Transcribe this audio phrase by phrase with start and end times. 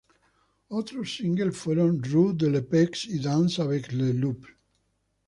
[0.69, 4.49] Otros singles fueron "Rue de la paix" y "Danse avec les loops".